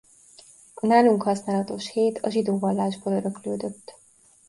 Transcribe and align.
A 0.73 0.85
nálunk 0.87 1.23
használatos 1.23 1.91
hét 1.91 2.17
a 2.17 2.29
zsidó 2.29 2.59
vallásból 2.59 3.13
öröklődött. 3.13 3.95